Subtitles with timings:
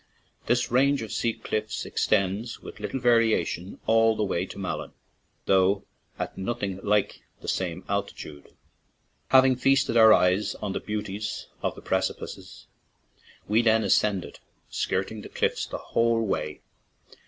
[0.47, 4.93] This range of sea cliff ex tends with little variation all the way to Malin,
[5.45, 5.83] though
[6.17, 8.55] at nothing like the same altitude.
[9.27, 12.65] Having feasted our eyes on the beauties of the precipices,
[13.47, 14.39] we then ascended,
[14.71, 16.61] skirt 50 CARRICK TO DONEGAL ing the cliffs the whole way.